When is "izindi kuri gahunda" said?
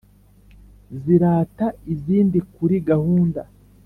1.93-3.41